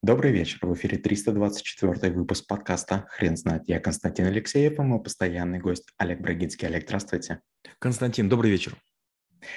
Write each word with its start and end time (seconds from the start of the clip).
Добрый 0.00 0.30
вечер. 0.30 0.60
В 0.62 0.72
эфире 0.74 0.96
324 0.96 2.12
выпуск 2.12 2.46
подкаста 2.46 3.06
«Хрен 3.08 3.36
знает». 3.36 3.64
Я 3.66 3.80
Константин 3.80 4.26
Алексеев 4.26 4.78
и 4.78 4.82
мой 4.82 5.02
постоянный 5.02 5.58
гость 5.58 5.92
Олег 5.96 6.20
Брагинский. 6.20 6.68
Олег, 6.68 6.84
здравствуйте. 6.84 7.40
Константин, 7.80 8.28
добрый 8.28 8.52
вечер. 8.52 8.76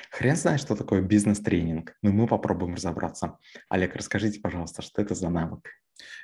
Хрен 0.10 0.36
знает, 0.36 0.60
что 0.60 0.76
такое 0.76 1.04
бизнес-тренинг, 1.04 1.96
но 2.02 2.12
мы 2.12 2.26
попробуем 2.26 2.74
разобраться. 2.74 3.38
Олег, 3.70 3.96
расскажите, 3.96 4.40
пожалуйста, 4.40 4.82
что 4.82 5.04
это 5.04 5.14
за 5.14 5.30
навык? 5.30 5.70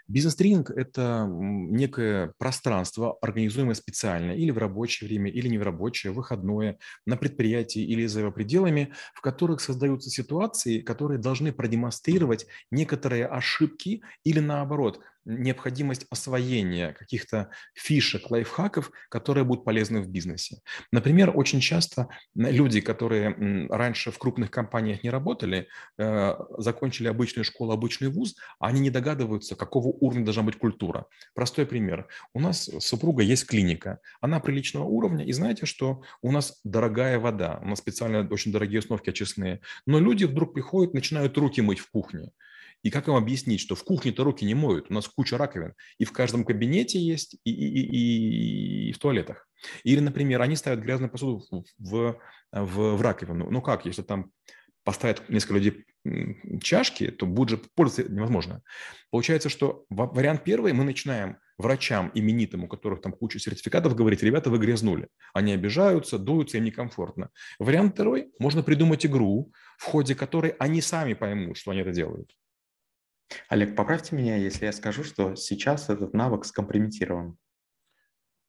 Бизнес-тренинг– 0.08 0.70
это 0.76 1.28
некое 1.30 2.34
пространство, 2.38 3.18
организуемое 3.22 3.76
специально 3.76 4.32
или 4.32 4.52
в 4.52 4.58
рабочее 4.58 5.08
время, 5.08 5.30
или 5.32 5.48
не 5.48 5.58
в 5.58 5.64
рабочее, 5.64 6.14
выходное, 6.14 6.78
на 7.06 7.18
предприятии 7.18 7.82
или 7.82 8.06
за 8.06 8.22
его 8.22 8.32
пределами, 8.32 8.94
в 9.14 9.22
которых 9.22 9.62
создаются 9.62 10.10
ситуации, 10.10 10.82
которые 10.82 11.20
должны 11.20 11.52
продемонстрировать 11.52 12.48
некоторые 12.72 13.26
ошибки 13.26 14.02
или 14.24 14.40
наоборот– 14.40 15.00
необходимость 15.28 16.06
освоения 16.10 16.94
каких-то 16.94 17.50
фишек, 17.74 18.32
лайфхаков, 18.32 18.92
которые 19.10 19.44
будут 19.44 19.66
полезны 19.66 20.02
в 20.02 20.08
бизнесе. 20.08 20.62
Например, 20.92 21.32
очень 21.36 21.60
часто 21.60 22.08
люди, 22.36 22.82
которые 22.82 23.68
раньше 23.70 24.12
в 24.12 24.18
крупных 24.18 24.50
компаниях 24.50 25.04
не 25.04 25.10
работали, 25.10 25.68
э, 25.98 26.34
закончили 26.58 27.08
обычную 27.08 27.44
школу, 27.44 27.74
обычный 27.74 28.10
вуз, 28.10 28.36
они 28.60 28.80
не 28.80 28.90
догадываются, 28.90 29.56
какого 29.56 29.88
уровня 29.88 30.24
должна 30.24 30.44
быть 30.44 30.58
культура. 30.58 31.06
Простой 31.36 31.66
пример. 31.66 32.08
У 32.34 32.40
нас 32.40 32.70
супруга 32.80 33.24
есть 33.24 33.46
клиника, 33.46 34.00
она 34.22 34.40
приличного 34.40 34.86
уровня, 34.86 35.26
и 35.26 35.34
знаете, 35.34 35.66
что 35.66 36.02
у 36.22 36.32
нас 36.32 36.60
дорогая 36.64 37.20
вода, 37.20 37.60
у 37.62 37.68
нас 37.68 37.80
специально 37.80 38.28
очень 38.30 38.52
дорогие 38.52 38.80
установки 38.80 39.10
очистные, 39.10 39.62
но 39.86 40.00
люди 40.00 40.24
вдруг 40.24 40.54
приходят, 40.54 40.94
начинают 40.94 41.38
руки 41.38 41.62
мыть 41.62 41.80
в 41.80 41.92
кухне. 41.92 42.32
И 42.88 42.90
как 42.90 43.10
им 43.10 43.16
объяснить, 43.16 43.60
что 43.60 43.76
в 43.76 43.84
кухне-то 43.84 44.24
руки 44.24 44.46
не 44.46 44.56
моют, 44.56 44.86
у 44.90 44.94
нас 44.94 45.10
куча 45.10 45.38
раковин, 45.38 45.74
и 45.98 46.06
в 46.06 46.14
каждом 46.14 46.46
кабинете 46.46 46.98
есть, 46.98 47.36
и, 47.44 47.52
и, 47.52 47.82
и, 47.82 48.90
и 48.90 48.92
в 48.94 48.98
туалетах. 48.98 49.50
Или, 49.84 50.00
например, 50.00 50.42
они 50.42 50.56
ставят 50.56 50.80
грязную 50.80 51.12
посуду 51.12 51.44
в, 51.80 52.18
в, 52.54 52.96
в 52.96 53.02
раковину. 53.02 53.52
Ну 53.52 53.62
как, 53.62 53.86
если 53.86 54.04
там 54.04 54.32
поставят 54.86 55.28
несколько 55.28 55.56
людей 55.56 55.86
чашки, 56.62 57.12
то 57.12 57.26
будет 57.26 57.50
же 57.50 57.58
пользоваться 57.76 58.10
невозможно. 58.10 58.62
Получается, 59.12 59.50
что 59.50 59.84
вариант 59.90 60.46
первый, 60.46 60.72
мы 60.72 60.86
начинаем 60.86 61.40
врачам 61.58 62.10
именитым, 62.14 62.64
у 62.64 62.68
которых 62.70 63.02
там 63.02 63.12
куча 63.12 63.38
сертификатов, 63.38 63.96
говорить, 63.96 64.24
ребята, 64.24 64.50
вы 64.50 64.60
грязнули. 64.60 65.10
Они 65.34 65.52
обижаются, 65.52 66.18
дуются, 66.18 66.58
им 66.58 66.64
некомфортно. 66.64 67.32
Вариант 67.60 67.96
второй, 67.96 68.32
можно 68.40 68.64
придумать 68.64 69.06
игру, 69.06 69.52
в 69.78 69.84
ходе 69.84 70.16
которой 70.16 70.52
они 70.52 70.80
сами 70.80 71.16
поймут, 71.16 71.58
что 71.58 71.72
они 71.72 71.82
это 71.82 71.92
делают. 71.92 72.32
Олег, 73.50 73.76
поправьте 73.76 74.16
меня, 74.16 74.38
если 74.38 74.66
я 74.66 74.72
скажу, 74.72 75.04
что 75.04 75.36
сейчас 75.36 75.90
этот 75.90 76.14
навык 76.14 76.46
скомпрометирован. 76.46 77.38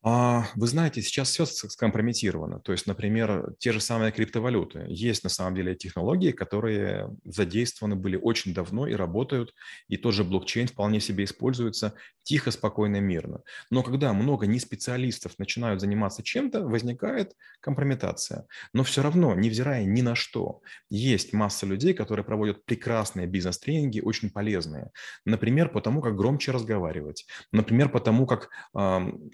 А, 0.03 0.47
вы 0.55 0.69
знаете, 0.69 1.03
сейчас 1.03 1.31
все 1.31 1.45
скомпрометировано. 1.45 2.61
То 2.61 2.71
есть, 2.71 2.87
например, 2.87 3.55
те 3.59 3.73
же 3.73 3.81
самые 3.81 4.13
криптовалюты. 4.13 4.85
Есть 4.89 5.25
на 5.25 5.31
самом 5.31 5.57
деле 5.57 5.75
технологии, 5.75 6.31
которые 6.31 7.11
задействованы 7.25 7.97
были 7.97 8.17
очень 8.17 8.55
давно 8.55 8.87
и 8.87 8.95
работают, 8.95 9.55
и 9.89 9.97
тот 9.97 10.15
же 10.15 10.23
блокчейн 10.23 10.69
вполне 10.69 11.01
себе 11.01 11.25
используется 11.25 11.95
тихо, 12.23 12.53
спокойно, 12.53 13.01
мирно. 13.01 13.41
Но 13.71 13.83
когда 13.83 14.13
много 14.13 14.47
неспециалистов 14.47 15.37
начинают 15.39 15.81
заниматься 15.81 16.23
чем-то, 16.23 16.63
возникает 16.63 17.33
компрометация. 17.61 18.47
Но 18.73 18.85
все 18.85 19.03
равно, 19.03 19.35
невзирая 19.35 19.85
ни 19.85 20.03
на 20.03 20.15
что, 20.15 20.61
есть 20.91 21.33
масса 21.33 21.67
людей, 21.67 21.93
которые 21.93 22.25
проводят 22.25 22.65
прекрасные 22.67 23.27
бизнес-тренинги, 23.27 24.01
очень 24.01 24.31
полезные. 24.31 24.91
Например, 25.25 25.71
потому 25.71 26.03
как 26.03 26.17
громче 26.17 26.53
разговаривать. 26.53 27.27
Например, 27.51 27.89
потому 27.89 28.27
как 28.27 28.51
э, 28.77 28.79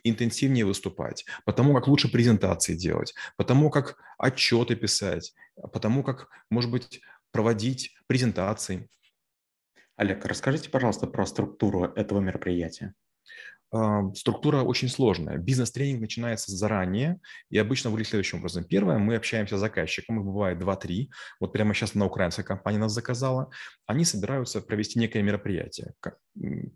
интенсивнее 0.05 0.54
эффективнее 0.55 0.65
выступать, 0.65 1.25
потому 1.45 1.75
как 1.75 1.89
лучше 1.89 2.11
презентации 2.11 2.75
делать, 2.75 3.15
потому 3.37 3.71
как 3.71 3.97
отчеты 4.19 4.77
писать, 4.77 5.35
потому 5.73 6.03
как, 6.03 6.29
может 6.51 6.71
быть, 6.71 7.01
проводить 7.33 7.95
презентации. 8.07 8.89
Олег, 9.97 10.25
расскажите, 10.25 10.71
пожалуйста, 10.71 11.07
про 11.07 11.27
структуру 11.27 11.85
этого 11.97 12.21
мероприятия. 12.21 12.95
Структура 14.15 14.63
очень 14.63 14.89
сложная. 14.89 15.39
Бизнес-тренинг 15.39 16.01
начинается 16.01 16.53
заранее 16.53 17.19
и 17.51 17.59
обычно 17.59 17.91
выглядит 17.91 18.11
следующим 18.11 18.39
образом. 18.39 18.65
Первое, 18.65 18.99
мы 18.99 19.17
общаемся 19.17 19.57
с 19.57 19.61
заказчиком, 19.61 20.21
их 20.21 20.25
бывает 20.25 20.59
2-3. 20.59 21.09
Вот 21.41 21.53
прямо 21.53 21.75
сейчас 21.75 21.95
на 21.95 22.07
украинская 22.07 22.45
компания 22.45 22.79
нас 22.79 22.93
заказала. 22.93 23.51
Они 23.87 24.05
собираются 24.05 24.61
провести 24.61 24.99
некое 24.99 25.23
мероприятие 25.23 25.95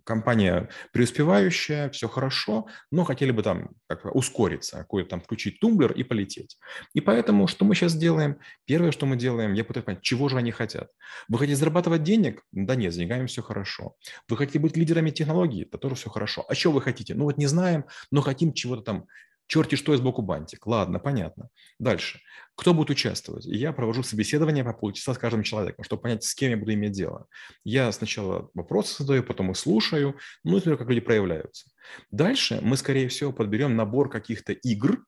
компания 0.04 0.68
преуспевающая, 0.92 1.90
все 1.90 2.08
хорошо, 2.08 2.68
но 2.90 3.04
хотели 3.04 3.30
бы 3.32 3.42
там 3.42 3.70
как 3.88 4.04
ускориться, 4.14 4.78
какой-то 4.78 5.10
там 5.10 5.20
включить 5.20 5.58
тумблер 5.60 5.92
и 5.92 6.04
полететь. 6.04 6.58
И 6.94 7.00
поэтому 7.00 7.48
что 7.48 7.64
мы 7.64 7.74
сейчас 7.74 7.96
делаем? 7.96 8.38
Первое, 8.66 8.92
что 8.92 9.06
мы 9.06 9.16
делаем, 9.16 9.54
я 9.54 9.64
пытаюсь 9.64 9.84
понять, 9.84 10.02
чего 10.02 10.28
же 10.28 10.36
они 10.36 10.52
хотят. 10.52 10.90
Вы 11.28 11.38
хотите 11.38 11.56
зарабатывать 11.56 12.02
денег? 12.02 12.42
Да 12.52 12.76
нет, 12.76 12.92
с 12.92 12.96
деньгами 12.96 13.26
все 13.26 13.42
хорошо. 13.42 13.96
Вы 14.28 14.36
хотите 14.36 14.58
быть 14.58 14.76
лидерами 14.76 15.10
технологий? 15.10 15.66
Да 15.70 15.78
тоже 15.78 15.96
все 15.96 16.10
хорошо. 16.10 16.44
А 16.48 16.54
что 16.54 16.70
вы 16.70 16.77
хотите? 16.80 17.14
Ну 17.14 17.24
вот 17.24 17.38
не 17.38 17.46
знаем, 17.46 17.84
но 18.10 18.20
хотим 18.20 18.52
чего-то 18.52 18.82
там 18.82 19.06
черти 19.48 19.74
что 19.74 19.94
из 19.94 20.00
боку 20.00 20.22
бантик. 20.22 20.66
Ладно, 20.66 20.98
понятно. 20.98 21.48
Дальше. 21.78 22.20
Кто 22.54 22.74
будет 22.74 22.90
участвовать? 22.90 23.46
Я 23.46 23.72
провожу 23.72 24.02
собеседование 24.02 24.62
по 24.62 24.72
полчаса 24.72 25.14
с 25.14 25.18
каждым 25.18 25.42
человеком, 25.42 25.84
чтобы 25.84 26.02
понять, 26.02 26.22
с 26.24 26.34
кем 26.34 26.50
я 26.50 26.56
буду 26.56 26.74
иметь 26.74 26.92
дело. 26.92 27.26
Я 27.64 27.90
сначала 27.92 28.50
вопросы 28.54 29.02
задаю, 29.02 29.22
потом 29.22 29.50
их 29.50 29.56
слушаю, 29.56 30.16
ну 30.44 30.58
и 30.58 30.60
смотрю, 30.60 30.78
как 30.78 30.88
люди 30.88 31.00
проявляются. 31.00 31.70
Дальше 32.10 32.58
мы, 32.62 32.76
скорее 32.76 33.08
всего, 33.08 33.32
подберем 33.32 33.74
набор 33.74 34.10
каких-то 34.10 34.52
игр, 34.52 35.04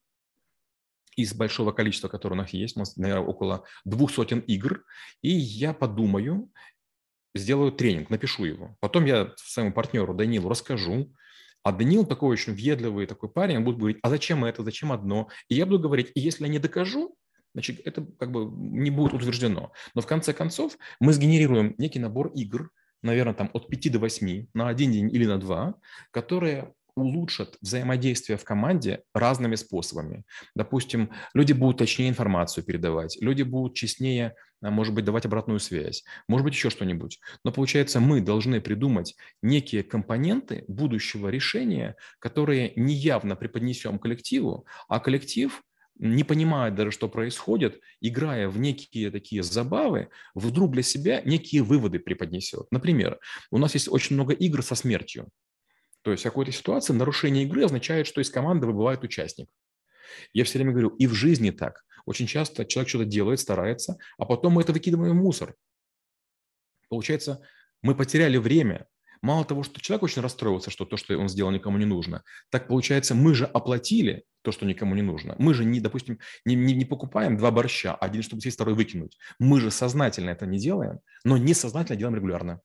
из 1.17 1.35
большого 1.35 1.73
количества, 1.73 2.09
которое 2.09 2.37
у 2.37 2.39
нас 2.39 2.51
есть, 2.51 2.77
у 2.77 2.81
нас, 2.81 2.97
наверное, 2.97 3.27
около 3.27 3.65
двух 3.85 4.11
сотен 4.11 4.39
игр, 4.41 4.85
и 5.23 5.29
я 5.29 5.75
подумаю, 5.75 6.51
сделаю 7.35 7.73
тренинг, 7.73 8.11
напишу 8.11 8.45
его. 8.45 8.77
Потом 8.81 9.05
я 9.05 9.33
своему 9.37 9.73
партнеру 9.73 10.15
Данилу 10.15 10.49
расскажу, 10.49 11.13
а 11.63 11.73
Данил 11.73 12.05
такой 12.07 12.31
очень 12.31 12.55
въедливый 12.55 13.07
такой 13.07 13.29
парень, 13.29 13.59
он 13.59 13.65
будет 13.65 13.79
говорить, 13.79 13.99
а 14.03 14.11
зачем 14.11 14.45
это, 14.45 14.65
зачем 14.65 14.93
одно? 14.93 15.29
И 15.49 15.55
я 15.55 15.67
буду 15.67 15.81
говорить, 15.81 16.11
и 16.15 16.21
если 16.21 16.45
я 16.45 16.51
не 16.51 16.59
докажу, 16.59 17.17
значит, 17.55 17.81
это 17.85 18.07
как 18.19 18.31
бы 18.31 18.47
не 18.51 18.91
будет 18.91 19.15
утверждено. 19.15 19.73
Но 19.95 20.01
в 20.01 20.07
конце 20.07 20.33
концов 20.33 20.77
мы 21.01 21.13
сгенерируем 21.13 21.75
некий 21.79 21.99
набор 21.99 22.33
игр, 22.35 22.71
наверное, 23.03 23.35
там 23.35 23.51
от 23.53 23.69
5 23.69 23.93
до 23.93 23.99
8 23.99 24.47
на 24.55 24.69
один 24.69 24.93
день 24.93 25.15
или 25.15 25.27
на 25.27 25.39
два, 25.39 25.75
которые 26.11 26.75
улучшат 26.95 27.57
взаимодействие 27.61 28.39
в 28.39 28.45
команде 28.45 29.03
разными 29.15 29.55
способами. 29.55 30.25
Допустим, 30.55 31.11
люди 31.35 31.53
будут 31.53 31.79
точнее 31.79 32.09
информацию 32.09 32.65
передавать, 32.65 33.17
люди 33.21 33.43
будут 33.43 33.75
честнее, 33.75 34.35
а, 34.63 34.71
может 34.71 34.95
быть, 34.95 35.05
давать 35.05 35.27
обратную 35.27 35.61
связь, 35.61 36.05
может 36.29 36.45
быть, 36.45 36.55
еще 36.55 36.71
что-нибудь. 36.71 37.21
Но 37.45 37.53
получается, 37.53 38.01
мы 38.01 38.21
должны 38.21 38.61
придумать 38.61 39.15
некие 39.43 39.83
компоненты 39.83 40.65
будущего 40.69 41.29
решения, 41.29 41.97
которые 42.19 42.73
неявно 42.77 43.37
преподнесем 43.37 43.99
коллективу, 43.99 44.67
а 44.89 45.01
коллектив 45.01 45.63
не 46.01 46.25
понимая 46.25 46.71
даже, 46.71 46.91
что 46.91 47.09
происходит, 47.09 47.79
играя 48.01 48.49
в 48.49 48.59
некие 48.59 49.11
такие 49.11 49.43
забавы, 49.43 50.09
вдруг 50.35 50.73
для 50.73 50.83
себя 50.83 51.21
некие 51.25 51.63
выводы 51.63 51.99
преподнесет. 51.99 52.67
Например, 52.71 53.19
у 53.51 53.59
нас 53.59 53.75
есть 53.75 53.89
очень 53.89 54.17
много 54.17 54.33
игр 54.33 54.63
со 54.63 54.75
смертью. 54.75 55.29
То 56.03 56.13
есть 56.13 56.23
в 56.23 56.25
какой-то 56.25 56.53
ситуации 56.53 56.93
нарушение 56.93 57.45
игры 57.45 57.65
означает, 57.65 58.07
что 58.07 58.21
из 58.21 58.31
команды 58.31 58.67
выбывает 58.67 59.05
участник. 59.05 59.49
Я 60.33 60.45
все 60.45 60.59
время 60.59 60.73
говорю, 60.73 60.89
и 60.91 61.07
в 61.07 61.13
жизни 61.15 61.51
так. 61.51 61.85
Очень 62.07 62.27
часто 62.27 62.65
человек 62.65 62.89
что-то 62.89 63.05
делает, 63.05 63.41
старается, 63.41 63.99
а 64.19 64.25
потом 64.25 64.55
мы 64.55 64.63
это 64.63 64.73
выкидываем 64.73 65.19
в 65.19 65.23
мусор. 65.23 65.55
Получается, 66.89 67.41
мы 67.83 67.95
потеряли 67.95 68.37
время. 68.37 68.87
Мало 69.23 69.45
того, 69.45 69.63
что 69.63 69.81
человек 69.81 70.05
очень 70.05 70.23
расстроился, 70.23 70.71
что 70.71 70.87
то, 70.87 70.97
что 70.97 71.17
он 71.19 71.29
сделал, 71.29 71.51
никому 71.51 71.77
не 71.77 71.85
нужно, 71.85 72.25
так 72.49 72.69
получается, 72.69 73.15
мы 73.15 73.35
же 73.35 73.45
оплатили 73.45 74.25
то, 74.43 74.51
что 74.51 74.65
никому 74.65 74.95
не 74.95 75.03
нужно. 75.03 75.37
Мы 75.39 75.53
же, 75.53 75.67
не, 75.67 75.79
допустим, 75.79 76.19
не, 76.47 76.55
не, 76.55 76.75
не 76.75 76.87
покупаем 76.87 77.37
два 77.37 77.51
борща, 77.51 77.95
один, 77.95 78.23
чтобы 78.23 78.41
съесть, 78.41 78.57
второй 78.57 78.75
выкинуть. 78.75 79.19
Мы 79.39 79.61
же 79.61 79.71
сознательно 79.71 80.31
это 80.31 80.47
не 80.47 80.59
делаем, 80.59 81.01
но 81.23 81.37
несознательно 81.37 81.99
делаем 81.99 82.17
регулярно. 82.17 82.63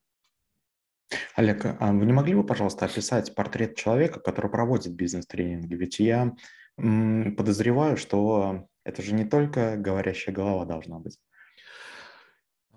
Олег, 1.36 1.66
а 1.66 1.92
вы 1.92 2.06
не 2.06 2.14
могли 2.14 2.34
бы, 2.34 2.44
пожалуйста, 2.44 2.86
описать 2.86 3.34
портрет 3.34 3.76
человека, 3.76 4.20
который 4.20 4.50
проводит 4.50 4.94
бизнес-тренинги? 4.94 5.74
Ведь 5.74 5.98
я 5.98 6.34
подозреваю, 6.76 7.98
что 7.98 8.66
это 8.84 9.02
же 9.02 9.12
не 9.12 9.26
только 9.26 9.76
говорящая 9.76 10.34
голова 10.34 10.64
должна 10.64 10.98
быть. 10.98 11.18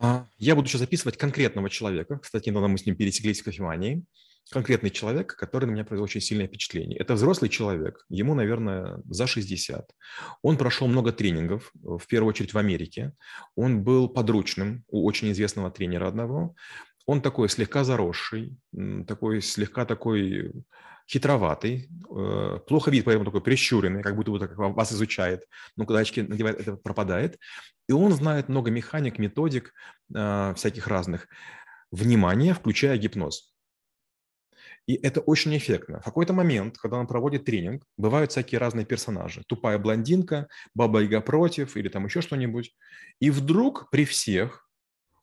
А, 0.02 0.28
я 0.38 0.56
буду 0.56 0.68
сейчас 0.68 0.80
записывать 0.80 1.18
конкретного 1.18 1.70
человека. 1.70 2.20
Кстати, 2.20 2.50
недавно 2.50 2.68
мы 2.68 2.78
с 2.78 2.86
ним 2.86 2.98
пересеклись 2.98 3.40
в 3.42 3.46
кофемании. 3.46 4.04
Конкретный 4.52 4.90
человек, 4.90 5.36
который 5.36 5.66
на 5.66 5.72
меня 5.72 5.86
произвел 5.86 6.06
очень 6.06 6.22
сильное 6.22 6.48
впечатление. 6.48 6.98
Это 6.98 7.14
взрослый 7.14 7.50
человек, 7.50 8.06
ему, 8.10 8.34
наверное, 8.34 9.02
за 9.06 9.28
60. 9.28 9.90
Он 10.42 10.58
прошел 10.58 10.88
много 10.88 11.14
тренингов, 11.14 11.72
в 11.76 12.06
первую 12.08 12.30
очередь 12.30 12.54
в 12.54 12.58
Америке. 12.58 13.14
Он 13.56 13.84
был 13.84 14.10
подручным 14.10 14.84
у 14.88 15.06
очень 15.06 15.32
известного 15.32 15.72
тренера 15.72 16.08
одного. 16.08 16.56
Он 17.10 17.22
такой 17.22 17.50
слегка 17.50 17.84
заросший, 17.84 18.56
такой 19.08 19.42
слегка 19.42 19.84
такой 19.86 20.54
хитроватый, 21.12 21.90
э, 22.08 22.60
плохо 22.68 22.92
видит, 22.92 23.06
поэтому 23.06 23.26
такой 23.26 23.42
прищуренный, 23.42 24.04
как 24.04 24.16
будто 24.16 24.30
бы 24.30 24.38
так 24.40 24.56
вас 24.56 24.94
изучает. 24.94 25.42
Но 25.76 25.88
когда 25.88 26.02
очки 26.02 26.22
надевает, 26.22 26.60
это 26.60 26.76
пропадает. 26.76 27.40
И 27.88 27.94
он 27.94 28.12
знает 28.12 28.48
много 28.48 28.70
механик, 28.70 29.18
методик 29.18 29.74
э, 30.14 30.54
всяких 30.56 30.86
разных. 30.86 31.28
Внимание, 31.90 32.54
включая 32.54 32.96
гипноз. 33.00 33.56
И 34.86 34.94
это 34.94 35.22
очень 35.22 35.58
эффектно. 35.58 36.02
В 36.02 36.06
какой-то 36.06 36.34
момент, 36.34 36.78
когда 36.78 36.98
он 36.98 37.08
проводит 37.08 37.44
тренинг, 37.44 37.84
бывают 37.98 38.30
всякие 38.32 38.60
разные 38.60 38.86
персонажи. 38.86 39.42
Тупая 39.48 39.80
блондинка, 39.80 40.48
баба 40.76 41.02
Яга 41.02 41.22
против 41.22 41.76
или 41.76 41.90
там 41.90 42.06
еще 42.06 42.22
что-нибудь. 42.22 42.76
И 43.20 43.32
вдруг 43.32 43.90
при 43.90 44.06
всех 44.06 44.69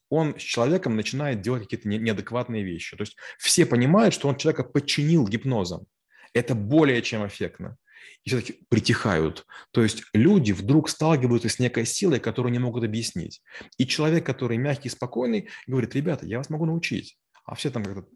он 0.08 0.38
с 0.38 0.42
человеком 0.42 0.96
начинает 0.96 1.40
делать 1.40 1.64
какие-то 1.64 1.88
неадекватные 1.88 2.62
вещи. 2.62 2.96
То 2.96 3.02
есть 3.02 3.16
все 3.38 3.66
понимают, 3.66 4.14
что 4.14 4.28
он 4.28 4.36
человека 4.36 4.64
подчинил 4.64 5.26
гипнозом. 5.26 5.86
Это 6.32 6.54
более 6.54 7.02
чем 7.02 7.26
эффектно. 7.26 7.76
И 8.24 8.28
все-таки 8.28 8.60
притихают. 8.68 9.46
То 9.72 9.82
есть 9.82 10.04
люди 10.12 10.52
вдруг 10.52 10.88
сталкиваются 10.88 11.48
с 11.48 11.58
некой 11.58 11.86
силой, 11.86 12.20
которую 12.20 12.52
не 12.52 12.58
могут 12.58 12.84
объяснить. 12.84 13.42
И 13.78 13.86
человек, 13.86 14.24
который 14.26 14.56
мягкий, 14.56 14.88
спокойный, 14.88 15.48
говорит, 15.66 15.94
ребята, 15.94 16.26
я 16.26 16.38
вас 16.38 16.50
могу 16.50 16.66
научить. 16.66 17.18
А 17.44 17.54
все 17.54 17.70
там 17.70 17.84
как-то 17.84 18.06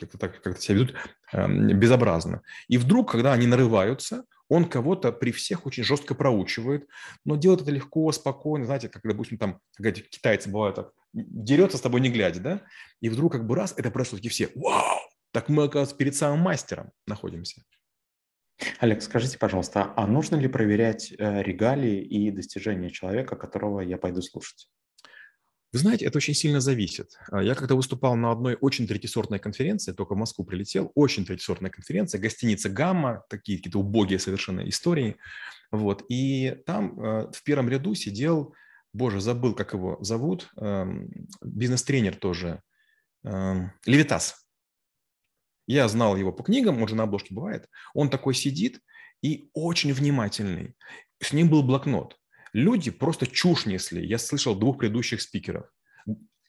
как-то 0.00 0.18
так 0.18 0.42
как 0.42 0.58
себя 0.58 0.76
ведут 0.76 0.94
э, 1.32 1.46
безобразно. 1.74 2.42
И 2.68 2.78
вдруг, 2.78 3.12
когда 3.12 3.32
они 3.34 3.46
нарываются, 3.46 4.24
он 4.50 4.66
кого-то 4.66 5.12
при 5.12 5.30
всех 5.30 5.64
очень 5.64 5.84
жестко 5.84 6.14
проучивает, 6.14 6.88
но 7.24 7.36
делает 7.36 7.62
это 7.62 7.70
легко, 7.70 8.10
спокойно, 8.12 8.66
знаете, 8.66 8.88
как, 8.88 9.02
допустим, 9.02 9.38
там, 9.38 9.60
как 9.76 9.86
эти 9.86 10.00
китайцы 10.00 10.50
бывают 10.50 10.76
так, 10.76 10.92
дерется 11.12 11.78
с 11.78 11.80
тобой 11.80 12.00
не 12.00 12.10
глядя, 12.10 12.40
да, 12.40 12.62
и 13.00 13.08
вдруг 13.08 13.32
как 13.32 13.46
бы 13.46 13.54
раз, 13.54 13.72
это 13.76 13.90
происходит, 13.90 14.26
и 14.26 14.28
все, 14.28 14.50
вау, 14.56 14.98
так 15.32 15.48
мы, 15.48 15.62
оказывается, 15.64 15.96
перед 15.96 16.16
самым 16.16 16.40
мастером 16.40 16.90
находимся. 17.06 17.62
Олег, 18.80 19.02
скажите, 19.02 19.38
пожалуйста, 19.38 19.94
а 19.96 20.06
нужно 20.06 20.36
ли 20.36 20.48
проверять 20.48 21.12
э, 21.12 21.42
регалии 21.42 22.02
и 22.02 22.30
достижения 22.30 22.90
человека, 22.90 23.36
которого 23.36 23.80
я 23.80 23.96
пойду 23.96 24.20
слушать? 24.20 24.68
Вы 25.72 25.78
знаете, 25.78 26.04
это 26.04 26.18
очень 26.18 26.34
сильно 26.34 26.60
зависит. 26.60 27.16
А, 27.30 27.42
я 27.42 27.54
когда 27.54 27.76
выступал 27.76 28.16
на 28.16 28.32
одной 28.32 28.56
очень 28.60 28.88
третисортной 28.88 29.38
конференции, 29.38 29.92
только 29.92 30.14
в 30.14 30.18
Москву 30.18 30.44
прилетел, 30.44 30.90
очень 30.94 31.24
третисортная 31.24 31.70
конференция, 31.70 32.20
гостиница 32.20 32.68
«Гамма», 32.68 33.24
такие 33.28 33.58
какие-то 33.58 33.78
убогие 33.78 34.18
совершенно 34.18 34.68
истории. 34.68 35.16
Вот. 35.70 36.04
И 36.08 36.56
там 36.66 37.00
э, 37.00 37.30
в 37.32 37.42
первом 37.44 37.68
ряду 37.68 37.94
сидел, 37.94 38.54
боже, 38.92 39.20
забыл, 39.20 39.54
как 39.54 39.72
его 39.72 39.98
зовут, 40.00 40.50
бизнес-тренер 41.42 42.16
тоже, 42.16 42.60
Левитас. 43.22 44.44
Я 45.66 45.86
знал 45.86 46.16
его 46.16 46.32
по 46.32 46.42
книгам, 46.42 46.82
он 46.82 46.88
же 46.88 46.96
на 46.96 47.04
обложке 47.04 47.32
бывает. 47.32 47.68
Он 47.94 48.10
такой 48.10 48.34
сидит 48.34 48.80
и 49.22 49.50
очень 49.52 49.92
внимательный. 49.92 50.74
С 51.22 51.32
ним 51.32 51.48
был 51.48 51.62
блокнот. 51.62 52.19
Люди 52.52 52.90
просто 52.90 53.26
чушь 53.26 53.66
несли. 53.66 54.06
Я 54.06 54.18
слышал 54.18 54.54
двух 54.54 54.78
предыдущих 54.78 55.22
спикеров. 55.22 55.66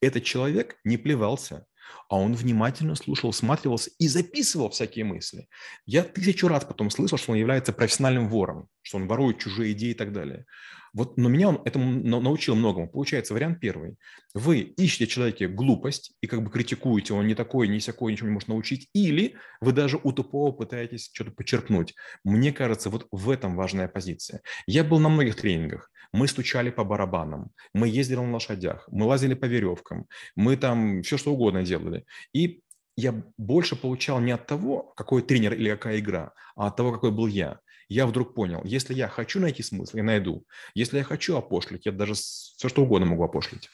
Этот 0.01 0.23
человек 0.23 0.77
не 0.83 0.97
плевался, 0.97 1.67
а 2.09 2.17
он 2.17 2.33
внимательно 2.33 2.95
слушал, 2.95 3.31
всматривался 3.31 3.91
и 3.99 4.07
записывал 4.07 4.69
всякие 4.69 5.05
мысли. 5.05 5.47
Я 5.85 6.03
тысячу 6.03 6.47
раз 6.47 6.65
потом 6.65 6.89
слышал, 6.89 7.17
что 7.17 7.31
он 7.31 7.37
является 7.37 7.73
профессиональным 7.73 8.29
вором, 8.29 8.67
что 8.81 8.97
он 8.97 9.07
ворует 9.07 9.39
чужие 9.39 9.73
идеи 9.73 9.91
и 9.91 9.95
так 9.95 10.11
далее. 10.11 10.45
Вот, 10.93 11.17
но 11.17 11.29
меня 11.29 11.49
он 11.49 11.61
этому 11.63 11.91
научил 12.19 12.55
многому. 12.55 12.89
Получается, 12.89 13.33
вариант 13.33 13.59
первый. 13.59 13.95
Вы 14.33 14.59
ищете 14.59 15.07
человеке 15.07 15.47
глупость 15.47 16.13
и 16.21 16.27
как 16.27 16.43
бы 16.43 16.51
критикуете, 16.51 17.13
он 17.13 17.27
не 17.27 17.35
такой, 17.35 17.67
не 17.67 17.79
всякой, 17.79 18.11
ничего 18.11 18.27
не 18.27 18.33
может 18.33 18.49
научить, 18.49 18.89
или 18.93 19.35
вы 19.61 19.71
даже 19.71 19.99
у 20.03 20.11
тупого 20.11 20.51
пытаетесь 20.51 21.09
что-то 21.13 21.31
почерпнуть. 21.31 21.95
Мне 22.23 22.51
кажется, 22.51 22.89
вот 22.89 23.07
в 23.11 23.29
этом 23.29 23.55
важная 23.55 23.87
позиция. 23.87 24.41
Я 24.67 24.83
был 24.83 24.99
на 24.99 25.09
многих 25.09 25.35
тренингах. 25.35 25.89
Мы 26.13 26.27
стучали 26.27 26.71
по 26.71 26.83
барабанам, 26.83 27.51
мы 27.73 27.87
ездили 27.87 28.17
на 28.17 28.33
лошадях, 28.33 28.85
мы 28.91 29.05
лазили 29.05 29.33
по 29.33 29.45
веревкам, 29.45 30.07
мы 30.35 30.57
там 30.57 31.03
все 31.03 31.17
что 31.17 31.31
угодно 31.31 31.63
делали. 31.63 32.03
И 32.33 32.61
я 32.97 33.23
больше 33.37 33.75
получал 33.77 34.19
не 34.19 34.31
от 34.31 34.45
того, 34.45 34.93
какой 34.97 35.21
тренер 35.21 35.53
или 35.53 35.69
какая 35.69 35.99
игра, 35.99 36.33
а 36.55 36.67
от 36.67 36.75
того, 36.75 36.91
какой 36.91 37.11
был 37.11 37.27
я. 37.27 37.59
Я 37.91 38.07
вдруг 38.07 38.33
понял, 38.33 38.61
если 38.63 38.93
я 38.93 39.09
хочу 39.09 39.41
найти 39.41 39.63
смысл, 39.63 39.97
я 39.97 40.03
найду. 40.03 40.45
Если 40.73 40.99
я 40.99 41.03
хочу 41.03 41.35
опошлить, 41.35 41.85
я 41.85 41.91
даже 41.91 42.13
все 42.13 42.69
что 42.69 42.83
угодно 42.83 43.05
могу 43.05 43.25
опошлить. 43.25 43.69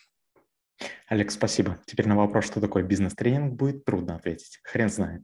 Олег, 1.06 1.30
спасибо. 1.30 1.80
Теперь 1.86 2.08
на 2.08 2.16
вопрос, 2.16 2.46
что 2.46 2.60
такое 2.60 2.81
бизнес-тренинг, 2.81 3.54
будет 3.54 3.86
трудно 3.86 4.16
ответить. 4.16 4.60
Хрен 4.64 4.90
знает. 4.90 5.24